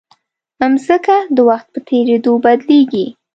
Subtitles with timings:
[0.71, 3.05] مځکه د وخت په تېرېدو بدلېږي.